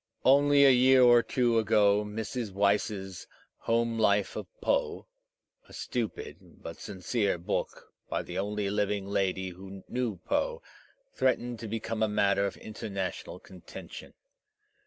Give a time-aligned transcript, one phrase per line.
[0.25, 2.51] Only a year or two ago Mrs.
[2.51, 3.27] Weiss's
[3.67, 5.05] "Home Life of Poe,'*
[5.69, 10.63] a stupid but sincere book by the only living lady who knew Poe,
[11.13, 14.15] threatened to become a matter of international contention.